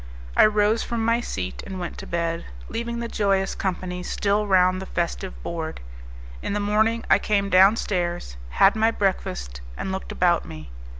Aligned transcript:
I 0.35 0.47
rose 0.47 0.81
from 0.81 1.05
my 1.05 1.21
seat 1.21 1.61
and 1.63 1.79
went 1.79 1.99
to 1.99 2.07
bed, 2.07 2.45
leaving 2.69 2.97
the 2.97 3.07
joyous 3.07 3.53
company 3.53 4.01
still 4.01 4.47
round 4.47 4.81
the 4.81 4.87
festive 4.87 5.35
board. 5.43 5.79
In 6.41 6.53
the 6.53 6.59
morning 6.59 7.05
I 7.07 7.19
came 7.19 7.51
downstairs, 7.51 8.35
had 8.49 8.75
my 8.75 8.89
breakfast, 8.89 9.61
and 9.77 9.91
looked 9.91 10.11
about 10.11 10.43
me. 10.43 10.71